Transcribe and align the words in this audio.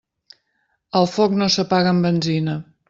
El 1.01 1.07
foc 1.17 1.37
no 1.43 1.51
s'apaga 1.57 1.95
amb 1.95 2.09
benzina. 2.11 2.63